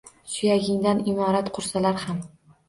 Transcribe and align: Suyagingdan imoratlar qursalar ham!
Suyagingdan 0.35 1.03
imoratlar 1.11 1.53
qursalar 1.59 2.01
ham! 2.07 2.25